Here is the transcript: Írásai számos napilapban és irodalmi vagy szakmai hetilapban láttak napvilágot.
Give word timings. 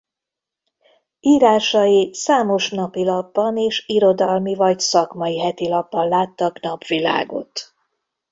Írásai 1.19 2.13
számos 2.13 2.69
napilapban 2.69 3.57
és 3.57 3.83
irodalmi 3.87 4.55
vagy 4.55 4.79
szakmai 4.79 5.39
hetilapban 5.39 6.07
láttak 6.07 6.59
napvilágot. 6.59 7.73